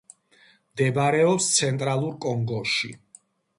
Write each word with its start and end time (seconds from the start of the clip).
მდებარეობს 0.71 1.51
ცენტრალურ 1.59 2.17
კონგოში. 2.27 2.93